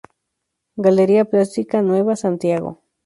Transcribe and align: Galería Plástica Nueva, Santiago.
Galería 0.77 1.25
Plástica 1.25 1.83
Nueva, 1.83 2.15
Santiago. 2.15 2.81